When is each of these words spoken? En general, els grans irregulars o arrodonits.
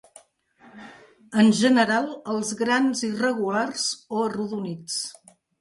En 1.43 1.51
general, 1.59 2.09
els 2.35 2.55
grans 2.63 3.05
irregulars 3.11 3.87
o 4.19 4.25
arrodonits. 4.31 5.01